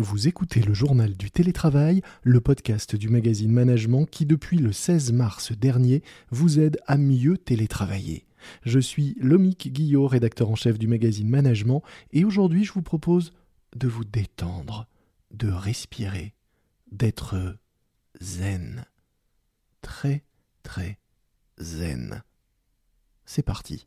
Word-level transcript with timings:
Vous 0.00 0.26
écoutez 0.26 0.60
le 0.60 0.74
journal 0.74 1.16
du 1.16 1.30
télétravail, 1.30 2.02
le 2.24 2.40
podcast 2.40 2.96
du 2.96 3.08
magazine 3.08 3.52
Management 3.52 4.06
qui 4.06 4.26
depuis 4.26 4.58
le 4.58 4.72
16 4.72 5.12
mars 5.12 5.52
dernier 5.52 6.02
vous 6.30 6.58
aide 6.58 6.80
à 6.88 6.96
mieux 6.96 7.38
télétravailler. 7.38 8.26
Je 8.64 8.80
suis 8.80 9.14
Lomique 9.20 9.72
Guillot, 9.72 10.08
rédacteur 10.08 10.50
en 10.50 10.56
chef 10.56 10.80
du 10.80 10.88
magazine 10.88 11.28
Management, 11.28 11.82
et 12.12 12.24
aujourd'hui 12.24 12.64
je 12.64 12.72
vous 12.72 12.82
propose 12.82 13.32
de 13.76 13.86
vous 13.86 14.04
détendre, 14.04 14.88
de 15.30 15.48
respirer, 15.48 16.34
d'être 16.90 17.56
zen. 18.20 18.86
Très 19.80 20.24
très 20.64 20.98
zen. 21.58 22.24
C'est 23.26 23.44
parti. 23.44 23.86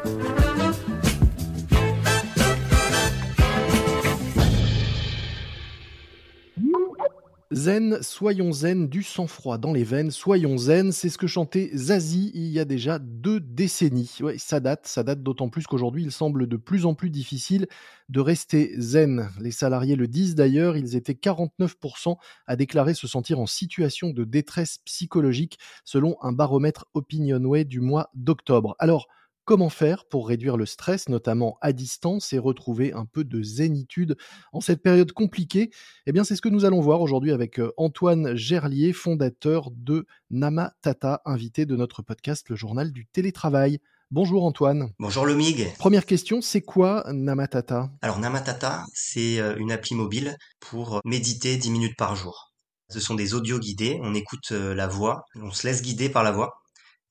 Zen, 7.53 7.97
soyons 8.01 8.53
zen, 8.53 8.87
du 8.87 9.03
sang-froid 9.03 9.57
dans 9.57 9.73
les 9.73 9.83
veines, 9.83 10.09
soyons 10.09 10.57
zen, 10.57 10.93
c'est 10.93 11.09
ce 11.09 11.17
que 11.17 11.27
chantait 11.27 11.69
Zazie 11.75 12.31
il 12.33 12.47
y 12.47 12.59
a 12.59 12.65
déjà 12.65 12.97
deux 12.97 13.41
décennies. 13.41 14.09
Ouais, 14.21 14.37
ça 14.37 14.61
date, 14.61 14.87
ça 14.87 15.03
date 15.03 15.21
d'autant 15.21 15.49
plus 15.49 15.67
qu'aujourd'hui 15.67 16.03
il 16.03 16.13
semble 16.13 16.47
de 16.47 16.55
plus 16.55 16.85
en 16.85 16.93
plus 16.95 17.09
difficile 17.09 17.67
de 18.07 18.21
rester 18.21 18.73
zen. 18.79 19.29
Les 19.41 19.51
salariés 19.51 19.97
le 19.97 20.07
disent 20.07 20.33
d'ailleurs, 20.33 20.77
ils 20.77 20.95
étaient 20.95 21.13
49% 21.13 22.15
à 22.47 22.55
déclarer 22.55 22.93
se 22.93 23.05
sentir 23.05 23.37
en 23.41 23.47
situation 23.47 24.11
de 24.11 24.23
détresse 24.23 24.77
psychologique 24.85 25.59
selon 25.83 26.15
un 26.21 26.31
baromètre 26.31 26.85
Opinionway 26.93 27.65
du 27.65 27.81
mois 27.81 28.09
d'octobre. 28.13 28.77
Alors, 28.79 29.09
Comment 29.43 29.69
faire 29.69 30.05
pour 30.05 30.27
réduire 30.27 30.55
le 30.55 30.67
stress, 30.67 31.09
notamment 31.09 31.57
à 31.61 31.73
distance, 31.73 32.31
et 32.31 32.37
retrouver 32.37 32.93
un 32.93 33.05
peu 33.05 33.23
de 33.23 33.41
zénitude 33.41 34.15
en 34.53 34.61
cette 34.61 34.83
période 34.83 35.11
compliquée? 35.13 35.71
Eh 36.05 36.11
bien, 36.11 36.23
c'est 36.23 36.35
ce 36.35 36.41
que 36.41 36.49
nous 36.49 36.63
allons 36.63 36.79
voir 36.79 37.01
aujourd'hui 37.01 37.31
avec 37.31 37.59
euh, 37.59 37.71
Antoine 37.75 38.35
Gerlier, 38.35 38.93
fondateur 38.93 39.71
de 39.71 40.05
Namatata, 40.29 41.21
invité 41.25 41.65
de 41.65 41.75
notre 41.75 42.03
podcast, 42.03 42.49
le 42.49 42.55
journal 42.55 42.91
du 42.91 43.07
télétravail. 43.07 43.79
Bonjour 44.11 44.45
Antoine. 44.45 44.91
Bonjour 44.99 45.25
Lomig. 45.25 45.73
Première 45.79 46.05
question, 46.05 46.41
c'est 46.41 46.61
quoi 46.61 47.05
Namatata? 47.11 47.89
Alors 48.01 48.19
Namatata, 48.19 48.85
c'est 48.93 49.39
euh, 49.39 49.55
une 49.57 49.71
appli 49.71 49.95
mobile 49.95 50.35
pour 50.59 51.01
méditer 51.03 51.57
10 51.57 51.71
minutes 51.71 51.97
par 51.97 52.15
jour. 52.15 52.51
Ce 52.89 52.99
sont 52.99 53.15
des 53.15 53.33
audios 53.33 53.57
guidés, 53.57 53.99
on 54.03 54.13
écoute 54.13 54.51
euh, 54.51 54.75
la 54.75 54.85
voix, 54.85 55.23
on 55.35 55.51
se 55.51 55.65
laisse 55.65 55.81
guider 55.81 56.09
par 56.09 56.23
la 56.23 56.31
voix. 56.31 56.60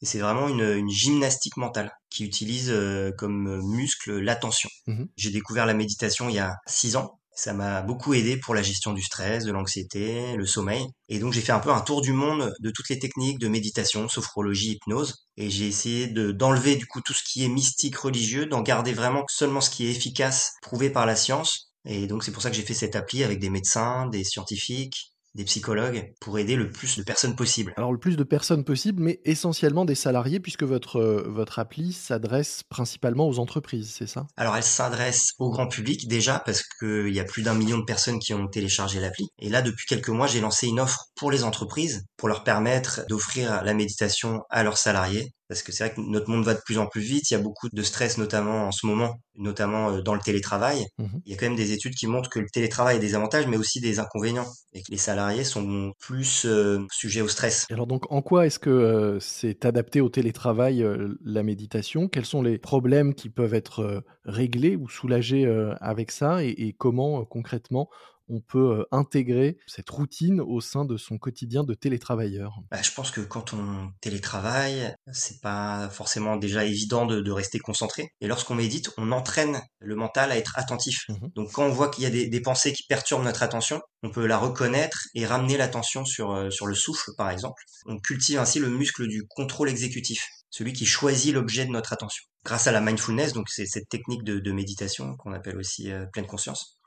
Et 0.02 0.06
c'est 0.06 0.18
vraiment 0.18 0.48
une, 0.48 0.62
une, 0.62 0.90
gymnastique 0.90 1.56
mentale 1.56 1.92
qui 2.08 2.24
utilise 2.24 2.70
euh, 2.70 3.12
comme 3.18 3.60
muscle 3.62 4.18
l'attention. 4.18 4.70
Mmh 4.86 5.04
J'ai 5.16 5.30
découvert 5.30 5.66
la 5.66 5.74
méditation 5.74 6.28
il 6.28 6.36
y 6.36 6.38
a 6.38 6.56
six 6.66 6.96
ans. 6.96 7.20
Ça 7.32 7.54
m'a 7.54 7.80
beaucoup 7.80 8.12
aidé 8.12 8.36
pour 8.36 8.54
la 8.54 8.62
gestion 8.62 8.92
du 8.92 9.02
stress, 9.02 9.44
de 9.44 9.52
l'anxiété, 9.52 10.36
le 10.36 10.44
sommeil. 10.44 10.84
Et 11.08 11.18
donc 11.18 11.32
j'ai 11.32 11.40
fait 11.40 11.52
un 11.52 11.58
peu 11.58 11.70
un 11.70 11.80
tour 11.80 12.02
du 12.02 12.12
monde 12.12 12.52
de 12.60 12.70
toutes 12.70 12.88
les 12.90 12.98
techniques 12.98 13.38
de 13.38 13.48
méditation, 13.48 14.08
sophrologie, 14.08 14.72
hypnose. 14.72 15.26
Et 15.36 15.48
j'ai 15.48 15.66
essayé 15.66 16.06
de, 16.06 16.32
d'enlever 16.32 16.76
du 16.76 16.86
coup 16.86 17.00
tout 17.00 17.14
ce 17.14 17.22
qui 17.24 17.44
est 17.44 17.48
mystique 17.48 17.96
religieux, 17.96 18.46
d'en 18.46 18.62
garder 18.62 18.92
vraiment 18.92 19.24
seulement 19.28 19.60
ce 19.60 19.70
qui 19.70 19.86
est 19.86 19.90
efficace, 19.90 20.52
prouvé 20.60 20.90
par 20.90 21.06
la 21.06 21.16
science. 21.16 21.72
Et 21.86 22.06
donc 22.06 22.24
c'est 22.24 22.32
pour 22.32 22.42
ça 22.42 22.50
que 22.50 22.56
j'ai 22.56 22.62
fait 22.62 22.74
cette 22.74 22.96
appli 22.96 23.24
avec 23.24 23.38
des 23.38 23.48
médecins, 23.48 24.06
des 24.06 24.24
scientifiques, 24.24 25.09
des 25.34 25.44
psychologues 25.44 26.12
pour 26.20 26.38
aider 26.38 26.56
le 26.56 26.70
plus 26.70 26.96
de 26.96 27.02
personnes 27.02 27.36
possible. 27.36 27.72
Alors 27.76 27.92
le 27.92 27.98
plus 27.98 28.16
de 28.16 28.24
personnes 28.24 28.64
possible, 28.64 29.02
mais 29.02 29.20
essentiellement 29.24 29.84
des 29.84 29.94
salariés, 29.94 30.40
puisque 30.40 30.62
votre, 30.62 30.96
euh, 30.96 31.24
votre 31.28 31.58
appli 31.58 31.92
s'adresse 31.92 32.62
principalement 32.68 33.28
aux 33.28 33.38
entreprises, 33.38 33.94
c'est 33.96 34.06
ça? 34.06 34.26
Alors 34.36 34.56
elle 34.56 34.62
s'adresse 34.62 35.32
au 35.38 35.50
grand 35.50 35.68
public 35.68 36.08
déjà, 36.08 36.42
parce 36.44 36.62
qu'il 36.62 37.14
y 37.14 37.20
a 37.20 37.24
plus 37.24 37.42
d'un 37.42 37.54
million 37.54 37.78
de 37.78 37.84
personnes 37.84 38.18
qui 38.18 38.34
ont 38.34 38.48
téléchargé 38.48 39.00
l'appli. 39.00 39.28
Et 39.38 39.48
là, 39.48 39.62
depuis 39.62 39.86
quelques 39.86 40.08
mois, 40.08 40.26
j'ai 40.26 40.40
lancé 40.40 40.66
une 40.66 40.80
offre 40.80 41.06
pour 41.14 41.30
les 41.30 41.44
entreprises, 41.44 42.04
pour 42.16 42.28
leur 42.28 42.44
permettre 42.44 43.02
d'offrir 43.08 43.62
la 43.62 43.74
méditation 43.74 44.42
à 44.50 44.62
leurs 44.62 44.78
salariés 44.78 45.32
parce 45.50 45.64
que 45.64 45.72
c'est 45.72 45.84
vrai 45.84 45.94
que 45.96 46.00
notre 46.00 46.30
monde 46.30 46.44
va 46.44 46.54
de 46.54 46.60
plus 46.64 46.78
en 46.78 46.86
plus 46.86 47.00
vite, 47.00 47.28
il 47.32 47.34
y 47.34 47.36
a 47.36 47.40
beaucoup 47.40 47.68
de 47.72 47.82
stress 47.82 48.18
notamment 48.18 48.68
en 48.68 48.70
ce 48.70 48.86
moment, 48.86 49.16
notamment 49.34 49.90
euh, 49.90 50.00
dans 50.00 50.14
le 50.14 50.20
télétravail. 50.20 50.86
Mmh 50.98 51.06
il 51.26 51.32
y 51.32 51.34
a 51.34 51.38
quand 51.38 51.46
même 51.46 51.56
des 51.56 51.72
études 51.72 51.94
qui 51.94 52.06
montrent 52.06 52.30
que 52.30 52.38
le 52.38 52.48
télétravail 52.48 52.96
a 52.96 52.98
des 52.98 53.14
avantages 53.14 53.46
mais 53.48 53.56
aussi 53.56 53.80
des 53.80 53.98
inconvénients 53.98 54.46
et 54.72 54.82
que 54.82 54.90
les 54.90 54.96
salariés 54.96 55.42
sont 55.42 55.92
plus 55.98 56.44
euh, 56.46 56.78
sujets 56.92 57.20
au 57.20 57.28
stress. 57.28 57.66
alors 57.70 57.86
donc 57.86 58.10
en 58.10 58.22
quoi 58.22 58.46
est-ce 58.46 58.60
que 58.60 58.70
euh, 58.70 59.18
c'est 59.20 59.64
adapté 59.64 60.00
au 60.00 60.08
télétravail 60.08 60.86
la 61.24 61.42
méditation? 61.42 62.08
Quels 62.08 62.24
sont 62.24 62.42
les 62.42 62.58
problèmes 62.58 63.14
qui 63.14 63.28
peuvent 63.28 63.54
être 63.54 64.04
réglés 64.24 64.76
ou 64.76 64.88
soulagés 64.88 65.46
avec 65.80 66.12
ça? 66.12 66.44
Et 66.44 66.74
comment 66.78 67.24
concrètement 67.24 67.88
on 68.30 68.40
peut 68.40 68.86
intégrer 68.92 69.58
cette 69.66 69.90
routine 69.90 70.40
au 70.40 70.60
sein 70.60 70.84
de 70.84 70.96
son 70.96 71.18
quotidien 71.18 71.64
de 71.64 71.74
télétravailleur 71.74 72.60
bah, 72.70 72.80
Je 72.80 72.92
pense 72.92 73.10
que 73.10 73.20
quand 73.20 73.52
on 73.52 73.90
télétravaille, 74.00 74.94
c'est 75.12 75.40
pas 75.40 75.88
forcément 75.90 76.36
déjà 76.36 76.64
évident 76.64 77.06
de, 77.06 77.30
rester 77.30 77.58
concentré. 77.58 78.12
Et 78.20 78.26
lorsqu'on 78.26 78.54
médite, 78.54 78.90
on 78.96 79.12
entraîne 79.12 79.60
le 79.78 79.94
mental 79.94 80.32
à 80.32 80.36
être 80.36 80.58
attentif. 80.58 81.04
Mmh 81.08 81.28
Donc 81.34 81.52
quand 81.52 81.64
on 81.64 81.70
voit 81.70 81.88
qu'il 81.88 82.04
y 82.04 82.06
a 82.06 82.10
des, 82.10 82.40
pensées 82.40 82.72
qui 82.72 82.84
perturbent 82.88 83.24
notre 83.24 83.42
attention, 83.42 83.80
on 84.02 84.10
peut 84.10 84.26
la 84.26 84.38
reconnaître 84.38 85.08
et 85.14 85.26
ramener 85.26 85.56
l'attention 85.56 86.04
sur, 86.04 86.52
sur 86.52 86.66
le 86.66 86.74
souffle, 86.74 87.10
par 87.16 87.30
exemple. 87.30 87.62
On 87.86 87.98
cultive 87.98 88.38
ainsi 88.38 88.58
le 88.58 88.68
muscle 88.68 89.06
du 89.06 89.24
contrôle 89.28 89.68
exécutif, 89.68 90.26
celui 90.50 90.72
qui 90.72 90.86
choisit 90.86 91.34
l'objet 91.34 91.66
de 91.66 91.70
notre 91.70 91.92
attention. 91.92 92.24
Grâce 92.44 92.66
à 92.66 92.72
la 92.72 92.80
mindfulness, 92.80 93.32
donc 93.32 93.48
c'est 93.48 93.66
cette 93.66 93.88
technique 93.88 94.24
de, 94.24 94.52
méditation 94.52 95.16
qu'on 95.16 95.32
appelle 95.32 95.56
aussi 95.56 95.90
pleine 96.12 96.26
conscience, 96.26 96.80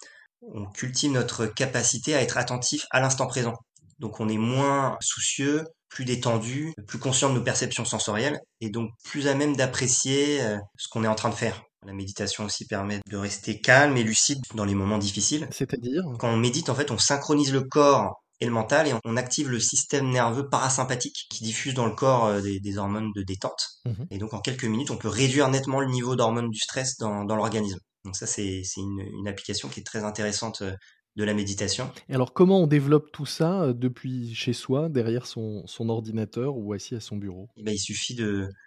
on 0.53 0.65
cultive 0.65 1.11
notre 1.11 1.45
capacité 1.45 2.15
à 2.15 2.21
être 2.21 2.37
attentif 2.37 2.85
à 2.91 2.99
l'instant 2.99 3.27
présent. 3.27 3.53
Donc 3.99 4.19
on 4.19 4.27
est 4.27 4.37
moins 4.37 4.97
soucieux, 5.01 5.63
plus 5.89 6.05
détendu, 6.05 6.73
plus 6.87 6.99
conscient 6.99 7.29
de 7.29 7.35
nos 7.35 7.43
perceptions 7.43 7.85
sensorielles 7.85 8.39
et 8.61 8.69
donc 8.69 8.89
plus 9.03 9.27
à 9.27 9.35
même 9.35 9.55
d'apprécier 9.55 10.41
euh, 10.41 10.57
ce 10.77 10.87
qu'on 10.89 11.03
est 11.03 11.07
en 11.07 11.15
train 11.15 11.29
de 11.29 11.35
faire. 11.35 11.61
La 11.85 11.93
méditation 11.93 12.45
aussi 12.45 12.65
permet 12.65 12.99
de 13.09 13.17
rester 13.17 13.59
calme 13.59 13.95
et 13.97 14.03
lucide 14.03 14.39
dans 14.55 14.65
les 14.65 14.75
moments 14.75 14.97
difficiles. 14.97 15.47
C'est-à-dire? 15.51 16.03
Quand 16.17 16.29
on 16.29 16.37
médite, 16.37 16.69
en 16.69 16.75
fait, 16.75 16.91
on 16.91 16.97
synchronise 16.97 17.51
le 17.51 17.61
corps 17.61 18.23
et 18.39 18.45
le 18.45 18.51
mental 18.51 18.87
et 18.87 18.93
on 19.05 19.17
active 19.17 19.49
le 19.49 19.59
système 19.59 20.09
nerveux 20.09 20.47
parasympathique 20.49 21.27
qui 21.29 21.43
diffuse 21.43 21.73
dans 21.73 21.85
le 21.85 21.93
corps 21.93 22.25
euh, 22.25 22.41
des, 22.41 22.77
hormones 22.77 23.11
de 23.15 23.21
détente. 23.21 23.67
Mmh 23.85 23.91
et 24.11 24.17
donc 24.17 24.33
en 24.33 24.39
quelques 24.39 24.65
minutes, 24.65 24.91
on 24.91 24.97
peut 24.97 25.09
réduire 25.09 25.49
nettement 25.49 25.81
le 25.81 25.87
niveau 25.87 26.15
d'hormones 26.15 26.49
du 26.49 26.59
stress 26.59 26.97
dans 26.97 27.23
l'organisme. 27.23 27.79
Donc 28.05 28.15
ça, 28.15 28.25
c'est 28.25 28.63
une, 28.77 28.99
une, 28.99 29.27
application 29.27 29.69
qui 29.69 29.79
est 29.79 29.83
très 29.83 30.03
intéressante 30.03 30.61
euh, 30.61 30.73
de 31.15 31.23
la 31.23 31.33
méditation. 31.33 31.91
Et 32.09 32.15
alors, 32.15 32.33
comment 32.33 32.61
on 32.61 32.67
développe 32.67 33.11
tout 33.11 33.25
ça 33.25 33.63
euh, 33.63 33.73
depuis 33.73 34.33
chez 34.33 34.53
soi, 34.53 34.89
derrière 34.89 35.25
son, 35.25 35.65
son 35.67 35.89
ordinateur 35.89 36.57
ou 36.57 36.73
assis 36.73 36.95
à 36.95 36.99
son 36.99 37.17
bureau? 37.17 37.49
Eh 37.55 37.63
ben, 37.63 37.73
Il 37.73 37.79
suffit 37.79 38.15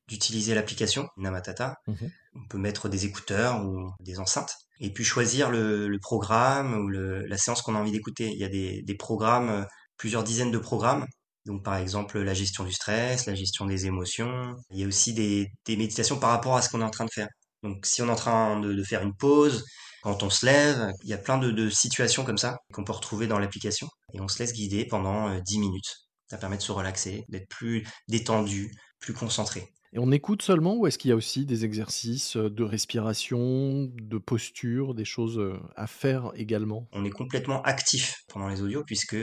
d'utiliser 0.08 0.54
l'application 0.54 1.08
Namatata. 1.16 1.78
Mmh 1.86 1.94
on 2.38 2.48
peut 2.48 2.58
mettre 2.58 2.90
des 2.90 3.06
écouteurs 3.06 3.64
ou 3.64 3.90
des 4.00 4.18
enceintes 4.18 4.56
et 4.78 4.92
puis 4.92 5.04
choisir 5.04 5.50
le, 5.50 5.88
le 5.88 5.98
programme 5.98 6.74
ou 6.74 6.88
le, 6.88 7.24
la 7.24 7.38
séance 7.38 7.62
qu'on 7.62 7.74
a 7.74 7.78
envie 7.78 7.92
d'écouter. 7.92 8.30
Il 8.30 8.38
y 8.38 8.44
a 8.44 8.50
des, 8.50 8.82
des 8.82 8.94
programmes, 8.94 9.48
euh, 9.48 9.64
plusieurs 9.96 10.22
dizaines 10.22 10.50
de 10.50 10.58
programmes 10.58 11.06
donc 11.46 11.62
par 11.62 11.76
exemple 11.76 12.18
la 12.18 12.34
gestion 12.34 12.64
du 12.64 12.72
stress, 12.72 13.26
la 13.26 13.34
gestion 13.34 13.66
des 13.66 13.86
émotions. 13.86 14.56
Il 14.70 14.80
y 14.80 14.84
a 14.84 14.86
aussi 14.86 15.14
des, 15.14 15.48
des 15.64 15.76
méditations 15.76 16.18
par 16.18 16.30
rapport 16.30 16.56
à 16.56 16.62
ce 16.62 16.68
qu'on 16.68 16.80
est 16.80 16.84
en 16.84 16.90
train 16.90 17.04
de 17.04 17.10
faire. 17.10 17.28
Donc 17.62 17.86
si 17.86 18.02
on 18.02 18.08
est 18.08 18.10
en 18.10 18.16
train 18.16 18.60
de, 18.60 18.82
faire 18.82 19.02
une 19.02 19.14
pause, 19.14 19.64
quand 20.02 20.22
on 20.22 20.30
se 20.30 20.46
lève, 20.46 20.92
il 21.02 21.10
y 21.10 21.14
a 21.14 21.18
plein 21.18 21.38
de, 21.38 21.68
situations 21.68 22.24
comme 22.24 22.38
ça 22.38 22.58
qu'on 22.72 22.84
peut 22.84 22.92
retrouver 22.92 23.26
dans 23.26 23.38
l'application. 23.38 23.88
Et 24.14 24.20
on 24.20 24.28
se 24.28 24.38
laisse 24.38 24.52
guider 24.52 24.86
pendant 24.86 25.28
10 25.40 25.56
euh, 25.56 25.60
minutes. 25.60 25.96
Ça 26.28 26.38
permet 26.38 26.56
de 26.56 26.62
se 26.62 26.72
relaxer, 26.72 27.24
d'être 27.28 27.48
plus 27.48 27.86
détendu, 28.08 28.70
plus 29.00 29.14
concentré. 29.14 29.72
Et 29.92 29.98
on 29.98 30.10
écoute 30.12 30.42
seulement 30.42 30.74
ou 30.74 30.86
est-ce 30.86 30.98
qu'il 30.98 31.08
y 31.08 31.12
a 31.12 31.16
aussi 31.16 31.46
des 31.46 31.64
exercices 31.64 32.36
euh, 32.36 32.50
de 32.50 32.62
respiration, 32.64 33.88
de 33.94 34.18
posture, 34.18 34.94
des 34.94 35.04
choses 35.04 35.38
euh, 35.38 35.58
à 35.74 35.86
faire 35.86 36.32
également? 36.34 36.88
On 36.92 37.04
est 37.04 37.10
complètement 37.10 37.62
actif 37.62 38.16
pendant 38.28 38.48
les 38.48 38.62
audios 38.62 38.84
puisque 38.84 39.16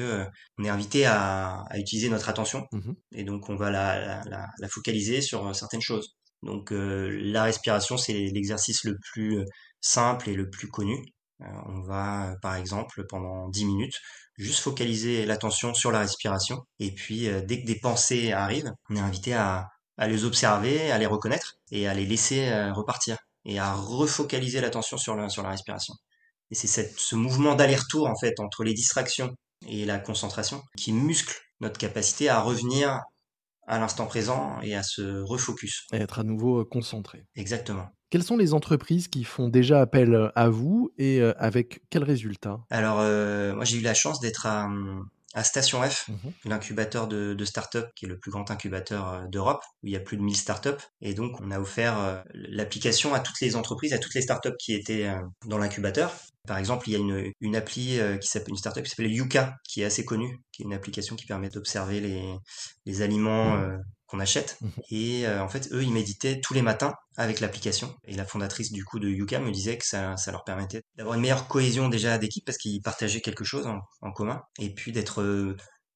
on 0.57 0.63
est 0.63 0.69
invité 0.69 1.05
à, 1.05 1.63
utiliser 1.75 2.09
notre 2.09 2.29
attention 2.29 2.65
mmh 2.71 2.91
et 3.15 3.23
donc 3.23 3.49
on 3.49 3.55
va 3.55 3.69
la 3.71 4.67
focaliser 4.69 5.21
sur 5.21 5.55
certaines 5.55 5.81
choses. 5.81 6.15
Donc 6.43 6.71
euh, 6.71 7.09
la 7.21 7.43
respiration, 7.43 7.97
c'est 7.97 8.13
l'exercice 8.13 8.83
le 8.83 8.97
plus 9.11 9.39
euh, 9.39 9.45
simple 9.81 10.29
et 10.29 10.33
le 10.33 10.49
plus 10.49 10.67
connu. 10.67 11.03
Euh, 11.41 11.45
on 11.65 11.81
va, 11.81 12.35
par 12.41 12.55
exemple, 12.55 13.05
pendant 13.07 13.49
10 13.49 13.65
minutes, 13.65 13.99
juste 14.37 14.59
focaliser 14.59 15.25
l'attention 15.25 15.73
sur 15.73 15.91
la 15.91 15.99
respiration. 15.99 16.65
Et 16.79 16.91
puis, 16.91 17.29
dès 17.45 17.61
que 17.61 17.65
des 17.65 17.79
pensées 17.79 18.31
arrivent, 18.31 18.71
on 18.89 18.95
est 18.95 18.99
invité 18.99 19.33
à, 19.33 19.69
les 19.99 20.25
observer, 20.25 20.91
à 20.91 20.97
les 20.97 21.05
reconnaître 21.05 21.55
et 21.71 21.87
à 21.87 21.93
les 21.93 22.05
laisser 22.05 22.51
repartir 22.71 23.17
et 23.45 23.59
à 23.59 23.73
refocaliser 23.73 24.59
l'attention 24.61 24.97
sur 24.97 25.15
la, 25.15 25.29
sur 25.29 25.43
la 25.43 25.49
respiration. 25.49 25.93
Et 26.49 26.55
c'est 26.55 26.97
ce 26.97 27.15
mouvement 27.15 27.55
d'aller-retour, 27.55 28.07
en 28.07 28.15
fait, 28.15 28.39
entre 28.39 28.63
les 28.63 28.73
distractions 28.73 29.35
et 29.67 29.85
la 29.85 29.99
concentration 29.99 30.63
qui 30.77 30.93
muscle 30.93 31.35
notre 31.59 31.77
capacité 31.77 32.29
à 32.29 32.41
revenir 32.41 33.01
à 33.67 33.79
l'instant 33.79 34.05
présent 34.05 34.59
et 34.61 34.75
à 34.75 34.83
se 34.83 35.21
refocus. 35.21 35.87
Et 35.93 35.97
être 35.97 36.19
à 36.19 36.23
nouveau 36.23 36.65
concentré. 36.65 37.25
Exactement. 37.35 37.87
Quelles 38.09 38.23
sont 38.23 38.37
les 38.37 38.53
entreprises 38.53 39.07
qui 39.07 39.23
font 39.23 39.49
déjà 39.49 39.81
appel 39.81 40.31
à 40.35 40.49
vous 40.49 40.91
et 40.97 41.21
avec 41.37 41.81
quels 41.89 42.03
résultats? 42.03 42.59
Alors, 42.69 42.97
moi 43.55 43.65
j'ai 43.65 43.77
eu 43.77 43.81
la 43.81 43.95
chance 43.95 44.19
d'être 44.19 44.45
à, 44.45 44.69
à 45.33 45.43
Station 45.43 45.81
F, 45.81 46.09
mmh 46.09 46.13
l'incubateur 46.45 47.07
de, 47.07 47.33
de 47.33 47.45
start-up 47.45 47.89
qui 47.95 48.05
est 48.05 48.07
le 48.07 48.17
plus 48.17 48.31
grand 48.31 48.49
incubateur 48.51 49.07
euh, 49.07 49.27
d'Europe, 49.27 49.63
où 49.81 49.87
il 49.87 49.93
y 49.93 49.95
a 49.95 49.99
plus 49.99 50.17
de 50.17 50.21
1000 50.21 50.35
start-up. 50.35 50.81
Et 51.01 51.13
donc, 51.13 51.39
on 51.41 51.51
a 51.51 51.59
offert 51.59 51.99
euh, 51.99 52.21
l'application 52.33 53.13
à 53.13 53.19
toutes 53.19 53.39
les 53.41 53.55
entreprises, 53.55 53.93
à 53.93 53.97
toutes 53.97 54.13
les 54.13 54.21
start-up 54.21 54.55
qui 54.59 54.73
étaient 54.73 55.07
euh, 55.07 55.21
dans 55.45 55.57
l'incubateur. 55.57 56.13
Par 56.47 56.57
exemple, 56.57 56.89
il 56.89 56.93
y 56.93 56.95
a 56.95 56.99
une, 56.99 57.31
une 57.39 57.55
appli 57.55 57.99
qui 58.19 58.27
s'appelle 58.27 58.49
une 58.49 58.57
startup 58.57 58.83
qui 58.83 58.89
s'appelle 58.89 59.09
Yuka, 59.09 59.55
qui 59.63 59.81
est 59.81 59.85
assez 59.85 60.03
connue, 60.03 60.41
qui 60.51 60.63
est 60.63 60.65
une 60.65 60.73
application 60.73 61.15
qui 61.15 61.25
permet 61.25 61.47
d'observer 61.47 62.01
les, 62.01 62.21
les 62.85 63.01
aliments 63.01 63.63
qu'on 64.13 64.19
achète. 64.19 64.57
Mmh 64.61 64.67
et 64.91 65.27
en 65.27 65.49
fait, 65.49 65.69
eux, 65.71 65.83
ils 65.83 65.91
méditaient 65.91 66.39
tous 66.39 66.53
les 66.53 66.61
matins 66.61 66.93
avec 67.17 67.39
l'application. 67.39 67.95
Et 68.05 68.13
la 68.13 68.25
fondatrice 68.25 68.71
du 68.71 68.85
coup 68.85 68.99
de 68.99 69.09
Yuka 69.09 69.39
me 69.39 69.51
disait 69.51 69.77
que 69.77 69.85
ça, 69.85 70.17
ça 70.17 70.31
leur 70.31 70.43
permettait 70.43 70.83
d'avoir 70.97 71.15
une 71.15 71.21
meilleure 71.21 71.47
cohésion 71.47 71.89
déjà 71.89 72.17
d'équipe 72.19 72.45
parce 72.45 72.57
qu'ils 72.57 72.81
partageaient 72.81 73.21
quelque 73.21 73.43
chose 73.43 73.65
en, 73.65 73.79
en 74.01 74.11
commun. 74.11 74.43
Et 74.59 74.71
puis 74.73 74.91
d'être 74.91 75.23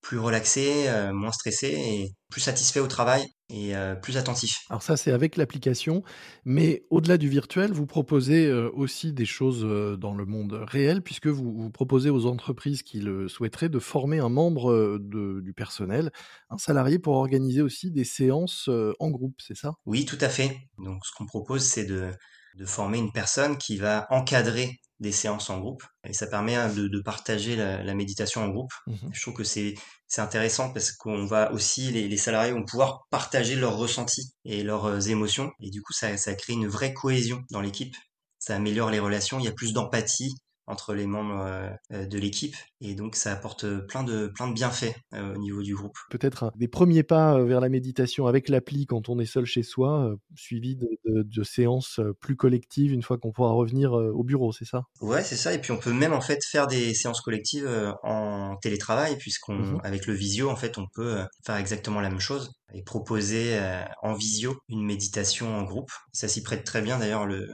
plus 0.02 0.20
relaxé, 0.20 0.88
euh, 0.88 1.12
moins 1.14 1.32
stressé 1.32 1.68
et 1.68 2.14
plus 2.30 2.42
satisfait 2.42 2.80
au 2.80 2.88
travail 2.88 3.26
et 3.50 3.76
euh, 3.76 3.96
plus 3.96 4.18
attentif. 4.18 4.56
Alors 4.70 4.84
ça, 4.84 4.98
c'est 4.98 5.12
avec 5.12 5.38
l'application, 5.38 6.04
mais 6.46 6.86
au-delà 6.90 7.18
du 7.18 7.30
virtuel, 7.30 7.72
vous 7.72 7.86
proposez 7.86 8.46
euh, 8.46 8.70
aussi 8.74 9.14
des 9.14 9.26
choses 9.26 9.62
dans 10.00 10.14
le 10.14 10.26
monde 10.26 10.54
réel, 10.68 11.02
puisque 11.02 11.28
vous, 11.28 11.54
vous, 11.58 11.70
proposez 11.70 12.10
aux 12.10 12.26
entreprises 12.26 12.84
qui 12.84 13.00
le 13.00 13.28
souhaiteraient 13.28 13.70
de 13.70 13.80
former 13.80 14.20
un 14.20 14.30
membre 14.30 14.98
de, 15.00 15.42
du 15.42 15.54
personnel, 15.54 16.12
un 16.50 16.58
salarié, 16.58 17.00
pour 17.00 17.16
organiser 17.16 17.62
aussi 17.62 17.92
des 17.92 18.06
séances 18.06 18.70
en 19.00 19.10
groupe, 19.10 19.36
c'est 19.40 19.58
ça? 19.58 19.74
Oui, 19.86 20.06
tout 20.06 20.18
à 20.22 20.30
fait. 20.30 20.58
Donc 20.78 21.06
ce 21.06 21.12
qu'on 21.18 21.26
propose, 21.26 21.64
c'est 21.64 21.86
de, 21.86 22.12
de 22.56 22.66
former 22.66 22.98
une 22.98 23.12
personne 23.12 23.58
qui 23.58 23.78
va 23.78 24.08
encadrer 24.10 24.80
des 25.00 25.12
séances 25.12 25.50
en 25.50 25.60
groupe 25.60 25.84
et 26.04 26.14
ça 26.14 26.28
permet 26.28 26.56
hein, 26.56 26.74
de, 26.74 26.88
de 26.88 27.00
partager 27.00 27.56
la, 27.56 27.84
la, 27.84 27.94
méditation 27.94 28.42
en 28.42 28.50
groupe. 28.50 28.72
Mmh 28.88 28.96
Je 29.12 29.22
trouve 29.22 29.34
que 29.36 29.44
c'est 29.44 29.76
c'est 30.08 30.22
intéressant 30.22 30.72
parce 30.72 30.92
qu'on 30.92 31.26
va 31.26 31.52
aussi 31.52 31.92
les, 31.92 32.08
les, 32.08 32.18
salariés 32.18 32.54
vont 32.54 32.66
pouvoir 32.66 33.08
partager 33.10 33.56
leurs 33.56 33.78
ressentis 33.78 34.34
et 34.46 34.64
leurs 34.64 34.86
euh, 34.86 35.00
émotions 35.02 35.52
et 35.60 35.70
du 35.70 35.82
coup 35.82 35.94
ça 35.94 36.18
ça 36.18 36.34
crée 36.34 36.54
une 36.54 36.68
vraie 36.68 36.94
cohésion 36.94 37.44
dans 37.52 37.62
l'équipe. 37.62 37.96
Ça 38.40 38.56
améliore 38.56 38.92
les 38.92 39.00
relations, 39.00 39.40
il 39.40 39.46
y 39.46 39.50
a 39.50 39.54
plus 39.54 39.74
d'empathie 39.74 40.34
entre 40.68 40.94
les 40.94 41.08
membres 41.08 41.42
euh, 41.42 41.70
euh, 41.94 42.06
de 42.06 42.20
l'équipe 42.20 42.56
et 42.82 42.94
donc 42.94 43.16
ça 43.16 43.32
apporte 43.32 43.66
plein 43.88 44.04
de 44.04 44.28
plein 44.28 44.48
de 44.48 44.54
bienfaits 44.54 44.94
euh, 45.14 45.34
au 45.34 45.38
niveau 45.38 45.64
du 45.64 45.74
groupe. 45.74 45.98
Peut-être 46.10 46.52
des 46.56 46.68
premiers 46.68 47.04
pas 47.04 47.42
vers 47.44 47.62
la 47.62 47.70
méditation 47.70 48.28
avec 48.28 48.50
l'appli 48.50 48.86
quand 48.86 49.10
on 49.10 49.20
est 49.20 49.26
seul 49.26 49.46
chez 49.46 49.64
soi, 49.64 50.14
suivi 50.36 50.76
de, 50.76 50.90
de, 51.06 51.24
de, 51.24 51.44
séances 51.44 52.02
plus 52.20 52.36
collectives 52.36 52.92
une 52.92 53.02
fois 53.02 53.18
qu'on 53.18 53.32
pourra 53.32 53.52
revenir 53.52 53.94
au 53.94 54.24
bureau, 54.24 54.52
c'est 54.52 54.66
ça? 54.66 54.84
Ouais, 55.02 55.24
c'est 55.24 55.38
ça. 55.38 55.54
Et 55.54 55.60
puis 55.60 55.72
on 55.72 55.78
peut 55.78 55.94
même 55.94 56.14
en 56.14 56.22
fait 56.22 56.44
faire 56.44 56.68
des 56.68 56.94
séances 56.94 57.22
collectives 57.22 57.70
en 58.04 58.58
télétravail 58.62 59.18
puisqu'on 59.18 59.58
mmh 59.58 59.82
avec 59.84 60.06
le 60.08 60.14
visio 60.14 60.50
en 60.50 60.56
fait 60.56 60.78
on 60.78 60.88
peut 60.94 61.24
faire 61.46 61.56
exactement 61.56 62.02
la 62.02 62.10
même 62.10 62.20
chose 62.20 62.52
et 62.74 62.84
proposer 62.84 63.60
en 64.02 64.14
visio 64.14 64.58
une 64.68 64.84
méditation 64.84 65.56
en 65.56 65.64
groupe. 65.64 65.92
Ça 66.12 66.28
s'y 66.28 66.44
prête 66.44 66.64
très 66.64 66.82
bien 66.82 67.00
d'ailleurs 67.00 67.26
le 67.26 67.48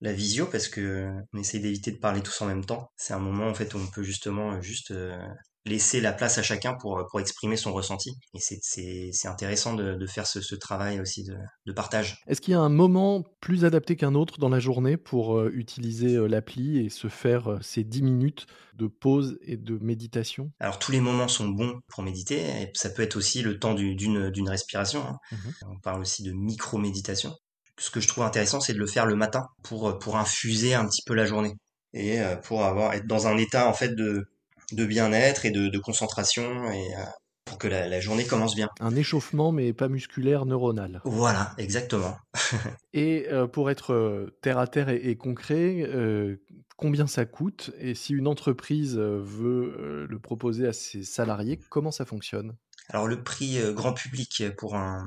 la 0.00 0.12
visio 0.12 0.46
parce 0.46 0.68
que 0.68 1.10
on 1.32 1.38
essaye 1.38 1.60
d'éviter 1.60 1.90
de 1.90 1.98
parler 1.98 2.22
tous 2.22 2.40
en 2.42 2.46
même 2.46 2.64
temps. 2.64 2.90
C'est 2.96 3.14
un 3.14 3.18
moment 3.18 3.48
en 3.48 3.54
fait 3.54 3.74
où 3.74 3.78
on 3.78 3.86
peut 3.86 4.02
justement 4.02 4.52
euh, 4.52 4.60
juste 4.60 4.92
euh, 4.92 5.18
laisser 5.66 6.00
la 6.00 6.12
place 6.12 6.38
à 6.38 6.42
chacun 6.42 6.74
pour, 6.74 7.04
pour 7.10 7.20
exprimer 7.20 7.56
son 7.56 7.72
ressenti. 7.72 8.12
Et 8.32 8.38
c'est 8.40 9.28
intéressant 9.28 9.74
de, 9.74 9.94
de 9.94 10.06
faire 10.06 10.26
ce, 10.26 10.40
ce, 10.40 10.54
travail 10.54 11.00
aussi 11.00 11.24
de, 11.24 11.36
de 11.66 11.72
partage. 11.72 12.22
Est-ce 12.26 12.40
qu'il 12.40 12.52
y 12.52 12.54
a 12.54 12.60
un 12.60 12.70
moment 12.70 13.22
plus 13.40 13.64
adapté 13.64 13.96
qu'un 13.96 14.14
autre 14.14 14.38
dans 14.38 14.48
la 14.48 14.60
journée 14.60 14.96
pour 14.96 15.36
euh, 15.36 15.50
utiliser 15.52 16.16
l'appli 16.28 16.78
et 16.78 16.88
se 16.88 17.08
faire 17.08 17.58
ces 17.60 17.84
10 17.84 18.02
minutes 18.02 18.46
de 18.74 18.86
pause 18.86 19.38
et 19.42 19.56
de 19.56 19.78
méditation? 19.78 20.52
Alors 20.60 20.78
tous 20.78 20.92
les 20.92 21.00
moments 21.00 21.28
sont 21.28 21.48
bons 21.48 21.80
pour 21.88 22.02
méditer. 22.02 22.38
Et 22.38 22.70
ça 22.74 22.88
peut 22.88 23.02
être 23.02 23.16
aussi 23.16 23.42
le 23.42 23.58
temps 23.58 23.74
d'une 23.74 24.48
respiration. 24.48 25.02
Hein. 25.06 25.18
Mmh 25.32 25.36
on 25.70 25.80
parle 25.80 26.00
aussi 26.00 26.22
de 26.22 26.32
micro-méditation 26.32 27.34
ce 27.78 27.90
que 27.90 28.00
je 28.00 28.08
trouve 28.08 28.24
intéressant, 28.24 28.60
c'est 28.60 28.74
de 28.74 28.78
le 28.78 28.86
faire 28.86 29.06
le 29.06 29.16
matin 29.16 29.48
pour, 29.62 29.98
pour 29.98 30.16
infuser 30.16 30.74
un 30.74 30.86
petit 30.86 31.02
peu 31.06 31.14
la 31.14 31.26
journée 31.26 31.54
et 31.94 32.20
euh, 32.20 32.36
pour 32.36 32.64
avoir 32.64 32.92
être 32.94 33.06
dans 33.06 33.26
un 33.26 33.36
état 33.36 33.66
en 33.66 33.72
fait 33.72 33.94
de, 33.94 34.28
de 34.72 34.84
bien-être 34.84 35.46
et 35.46 35.50
de, 35.50 35.68
de, 35.68 35.78
concentration 35.78 36.70
et 36.70 36.94
euh, 36.94 37.04
pour 37.44 37.58
que 37.58 37.68
la, 37.68 37.88
la, 37.88 38.00
journée 38.00 38.26
commence 38.26 38.54
bien. 38.54 38.68
Un 38.80 38.94
échauffement 38.94 39.52
mais 39.52 39.72
pas 39.72 39.88
musculaire 39.88 40.44
neuronal. 40.44 41.00
Voilà, 41.04 41.54
exactement. 41.56 42.16
et 42.92 43.26
euh, 43.30 43.46
pour 43.46 43.70
être 43.70 44.28
terre 44.42 44.58
à 44.58 44.66
terre 44.66 44.90
et, 44.90 44.96
et 44.96 45.16
concret, 45.16 45.82
euh, 45.82 46.36
combien 46.76 47.06
ça 47.06 47.24
coûte 47.24 47.70
et 47.78 47.94
si 47.94 48.12
une 48.12 48.28
entreprise 48.28 48.98
veut 48.98 50.06
le 50.08 50.18
proposer 50.18 50.66
à 50.66 50.72
ses 50.72 51.04
salariés, 51.04 51.58
comment 51.70 51.90
ça 51.90 52.04
fonctionne? 52.04 52.54
Alors 52.90 53.06
le 53.06 53.22
prix 53.22 53.58
grand 53.74 53.92
public 53.92 54.44
pour 54.56 54.74
un, 54.76 55.04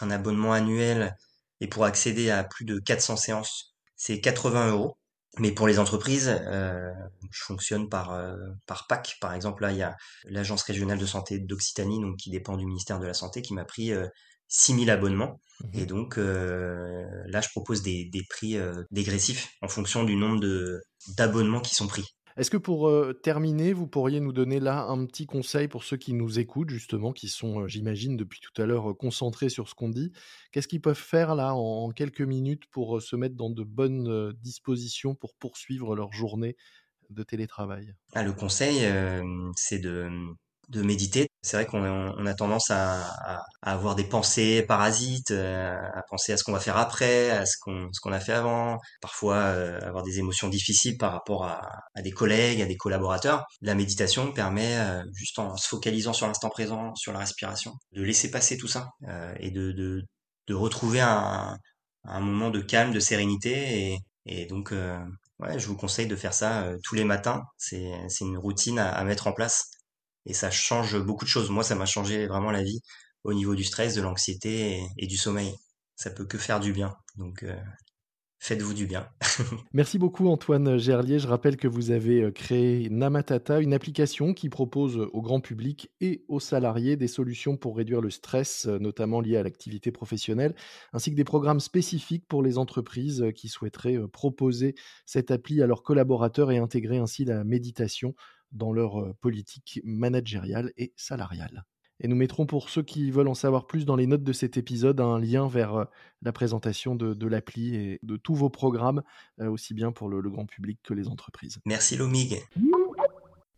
un 0.00 0.10
abonnement 0.10 0.52
annuel 0.52 1.16
et 1.60 1.68
pour 1.68 1.84
accéder 1.84 2.30
à 2.30 2.44
plus 2.44 2.64
de 2.64 2.78
400 2.78 3.16
séances, 3.16 3.74
c'est 3.96 4.20
80 4.20 4.70
euros. 4.70 4.96
Mais 5.38 5.52
pour 5.52 5.68
les 5.68 5.78
entreprises, 5.78 6.34
euh, 6.46 6.90
je 7.30 7.42
fonctionne 7.44 7.88
par 7.88 8.12
euh, 8.12 8.34
par 8.66 8.86
PAC. 8.88 9.18
Par 9.20 9.34
exemple, 9.34 9.62
là, 9.62 9.72
il 9.72 9.78
y 9.78 9.82
a 9.82 9.96
l'agence 10.24 10.62
régionale 10.62 10.98
de 10.98 11.06
santé 11.06 11.38
d'Occitanie, 11.38 12.00
donc 12.00 12.16
qui 12.16 12.30
dépend 12.30 12.56
du 12.56 12.66
ministère 12.66 12.98
de 12.98 13.06
la 13.06 13.14
santé, 13.14 13.42
qui 13.42 13.54
m'a 13.54 13.64
pris 13.64 13.92
euh, 13.92 14.08
6000 14.48 14.90
abonnements. 14.90 15.40
Mmh 15.60 15.78
et 15.78 15.86
donc 15.86 16.18
euh, 16.18 17.04
là, 17.26 17.40
je 17.40 17.48
propose 17.48 17.82
des, 17.82 18.04
des 18.12 18.22
prix 18.28 18.56
euh, 18.56 18.84
dégressifs 18.92 19.48
en 19.60 19.68
fonction 19.68 20.04
du 20.04 20.14
nombre 20.14 20.40
de 20.40 20.80
d'abonnements 21.16 21.60
qui 21.60 21.74
sont 21.74 21.88
pris. 21.88 22.04
Est-ce 22.38 22.50
que 22.50 22.56
pour 22.56 22.90
terminer, 23.22 23.72
vous 23.72 23.88
pourriez 23.88 24.20
nous 24.20 24.32
donner 24.32 24.60
là 24.60 24.84
un 24.84 25.04
petit 25.06 25.26
conseil 25.26 25.66
pour 25.66 25.82
ceux 25.82 25.96
qui 25.96 26.12
nous 26.12 26.38
écoutent, 26.38 26.70
justement, 26.70 27.12
qui 27.12 27.28
sont, 27.28 27.66
j'imagine, 27.66 28.16
depuis 28.16 28.40
tout 28.40 28.62
à 28.62 28.64
l'heure 28.64 28.96
concentrés 28.96 29.48
sur 29.48 29.68
ce 29.68 29.74
qu'on 29.74 29.88
dit? 29.88 30.12
Qu'est-ce 30.52 30.68
qu'ils 30.68 30.80
peuvent 30.80 30.96
faire 30.96 31.34
là 31.34 31.54
en, 31.54 31.90
quelques 31.90 32.20
minutes 32.20 32.66
pour 32.70 33.02
se 33.02 33.16
mettre 33.16 33.34
dans 33.34 33.50
de 33.50 33.64
bonnes 33.64 34.32
dispositions 34.34 35.16
pour 35.16 35.34
poursuivre 35.34 35.96
leur 35.96 36.12
journée 36.12 36.56
de 37.10 37.24
télétravail? 37.24 37.94
Ah, 38.14 38.22
Le 38.22 38.32
conseil, 38.32 38.86
c'est 39.56 39.80
de 39.80 40.08
de 40.68 40.82
méditer. 40.82 41.28
C'est 41.42 41.56
vrai 41.56 41.66
qu'on 41.66 41.82
on 41.84 42.26
a 42.26 42.34
tendance 42.34 42.70
à, 42.70 43.00
à, 43.02 43.42
à, 43.62 43.72
avoir 43.72 43.94
des 43.94 44.04
pensées 44.04 44.62
parasites, 44.62 45.30
euh, 45.30 45.74
à 45.94 46.02
penser 46.10 46.32
à 46.32 46.36
ce 46.36 46.44
qu'on 46.44 46.52
va 46.52 46.60
faire 46.60 46.76
après, 46.76 47.30
à 47.30 47.46
ce 47.46 47.56
qu'on 47.60 47.88
ce 47.92 48.00
qu'on 48.00 48.12
a 48.12 48.20
fait 48.20 48.32
avant, 48.32 48.78
parfois 49.00 49.36
euh, 49.36 49.80
avoir 49.82 50.02
des 50.02 50.18
émotions 50.18 50.48
difficiles 50.48 50.96
par 50.98 51.12
rapport 51.12 51.44
à, 51.44 51.62
à, 51.94 52.02
des 52.02 52.10
collègues, 52.10 52.60
à 52.60 52.66
des 52.66 52.76
collaborateurs. 52.76 53.44
La 53.62 53.74
méditation 53.74 54.32
permet, 54.32 54.76
euh, 54.78 55.02
juste 55.14 55.38
en 55.38 55.56
se 55.56 55.68
focalisant 55.68 56.12
sur 56.12 56.26
l'instant 56.26 56.50
présent, 56.50 56.94
sur 56.96 57.12
la 57.12 57.20
respiration, 57.20 57.72
de 57.92 58.02
laisser 58.02 58.30
passer 58.30 58.56
tout 58.58 58.68
ça 58.68 58.88
et 59.40 59.50
de, 59.50 59.72
de, 59.72 60.02
de 60.48 60.54
retrouver 60.54 61.00
un, 61.00 61.56
un 62.04 62.20
moment 62.20 62.50
de 62.50 62.60
calme, 62.60 62.92
de 62.92 63.00
sérénité 63.00 63.92
et, 63.92 63.98
et 64.26 64.46
donc 64.46 64.72
ouais, 65.38 65.58
je 65.58 65.66
vous 65.66 65.76
conseille 65.76 66.06
de 66.06 66.16
faire 66.16 66.34
ça 66.34 66.68
tous 66.84 66.94
les 66.94 67.04
matins. 67.04 67.42
C'est 67.56 67.90
c'est 68.08 68.24
une 68.24 68.38
routine 68.38 68.78
à, 68.78 68.90
à 68.92 69.04
mettre 69.04 69.26
en 69.26 69.32
place 69.32 69.70
et 70.28 70.34
ça 70.34 70.50
change 70.50 70.96
beaucoup 71.02 71.24
de 71.24 71.30
choses. 71.30 71.50
Moi, 71.50 71.64
ça 71.64 71.74
m'a 71.74 71.86
changé 71.86 72.26
vraiment 72.26 72.50
la 72.50 72.62
vie 72.62 72.80
au 73.24 73.32
niveau 73.32 73.54
du 73.54 73.64
stress, 73.64 73.94
de 73.94 74.02
l'anxiété 74.02 74.80
et, 74.96 75.06
du 75.06 75.16
sommeil. 75.16 75.54
Ça 75.96 76.10
peut 76.10 76.26
que 76.26 76.38
faire 76.38 76.60
du 76.60 76.72
bien. 76.72 76.94
Donc, 77.16 77.42
euh, 77.42 77.56
faites-vous 78.38 78.74
du 78.74 78.86
bien. 78.86 79.08
Merci 79.72 79.98
beaucoup 79.98 80.28
Antoine 80.28 80.76
Gerlier. 80.76 81.18
Je 81.18 81.26
rappelle 81.26 81.56
que 81.56 81.66
vous 81.66 81.90
avez 81.90 82.22
euh, 82.22 82.30
créé 82.30 82.90
Namatata, 82.90 83.60
une 83.60 83.72
application 83.72 84.34
qui 84.34 84.50
propose 84.50 84.98
au 84.98 85.22
grand 85.22 85.40
public 85.40 85.90
et 86.00 86.24
aux 86.28 86.40
salariés 86.40 86.96
des 86.96 87.08
solutions 87.08 87.56
pour 87.56 87.78
réduire 87.78 88.02
le 88.02 88.10
stress, 88.10 88.66
euh, 88.66 88.78
notamment 88.78 89.20
lié 89.20 89.38
à 89.38 89.42
l'activité 89.42 89.90
professionnelle, 89.90 90.54
ainsi 90.92 91.10
que 91.10 91.16
des 91.16 91.24
programmes 91.24 91.60
spécifiques 91.60 92.28
pour 92.28 92.42
les 92.42 92.58
entreprises 92.58 93.24
qui 93.34 93.48
souhaiteraient 93.48 93.98
proposer 94.12 94.74
cette 95.06 95.30
appli 95.30 95.62
à 95.62 95.66
leurs 95.66 95.82
collaborateurs 95.82 96.52
et 96.52 96.58
intégrer 96.58 96.98
ainsi 96.98 97.24
la 97.24 97.44
méditation 97.44 98.14
dans 98.52 98.72
leur 98.72 99.14
politique 99.16 99.80
managériale 99.84 100.72
et 100.76 100.92
salariale. 100.96 101.64
Et 102.00 102.06
nous 102.06 102.16
mettrons 102.16 102.46
pour 102.46 102.70
ceux 102.70 102.82
qui 102.82 103.10
veulent 103.10 103.28
en 103.28 103.34
savoir 103.34 103.66
plus 103.66 103.84
dans 103.84 103.96
les 103.96 104.06
notes 104.06 104.22
de 104.22 104.32
cet 104.32 104.56
épisode 104.56 105.00
un 105.00 105.18
lien 105.18 105.48
vers 105.48 105.86
la 106.22 106.32
présentation 106.32 106.94
de, 106.94 107.12
de 107.12 107.26
l'appli 107.26 107.74
et 107.74 107.98
de 108.04 108.16
tous 108.16 108.36
vos 108.36 108.50
programmes, 108.50 109.02
aussi 109.40 109.74
bien 109.74 109.90
pour 109.90 110.08
le, 110.08 110.20
le, 110.20 110.30
grand 110.30 110.46
public 110.46 110.78
que 110.84 110.94
les 110.94 111.08
entreprises. 111.08 111.58
Merci 111.66 111.96
Lomig. 111.96 112.40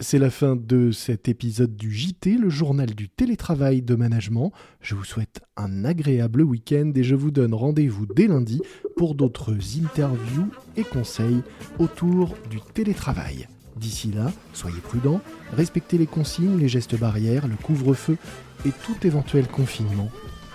C'est 0.02 0.18
la 0.18 0.30
fin 0.30 0.56
de 0.56 0.92
cet 0.92 1.28
épisode 1.28 1.76
du 1.76 1.92
JT, 1.92 2.38
le 2.38 2.48
journal 2.48 2.94
du 2.94 3.10
télétravail 3.10 3.82
de 3.82 3.94
management. 3.94 4.50
Je 4.80 4.94
vous 4.94 5.04
souhaite 5.04 5.42
un 5.58 5.84
agréable 5.84 6.40
week-end 6.40 6.90
et 6.94 7.02
je 7.02 7.14
vous 7.14 7.30
donne 7.30 7.52
rendez-vous 7.52 8.06
dès 8.06 8.26
lundi 8.26 8.62
pour 8.96 9.14
d'autres 9.14 9.54
interviews 9.78 10.48
et 10.78 10.84
conseils 10.84 11.42
autour 11.78 12.34
du 12.48 12.60
télétravail. 12.72 13.46
D'ici 13.76 14.10
là, 14.10 14.32
soyez 14.52 14.80
prudents, 14.80 15.20
respectez 15.52 15.98
les 15.98 16.06
consignes, 16.06 16.58
les 16.58 16.68
gestes 16.68 16.98
barrières, 16.98 17.48
le 17.48 17.56
couvre-feu 17.56 18.16
et 18.66 18.70
tout 18.84 19.06
éventuel 19.06 19.46
confinement. 19.46 20.10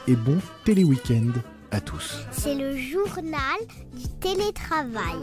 Et 0.08 0.16
bon 0.16 0.38
télé-week-end 0.64 1.32
à 1.72 1.82
tous. 1.82 2.20
C'est 2.32 2.56
le 2.56 2.78
journal 2.78 3.60
du 3.94 4.08
télétravail. 4.20 5.16